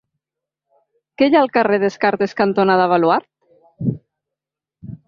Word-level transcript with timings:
Què 1.21 1.27
hi 1.27 1.35
ha 1.39 1.43
al 1.45 1.51
carrer 1.57 1.79
Descartes 1.85 2.35
cantonada 2.41 2.89
Baluard? 2.95 3.95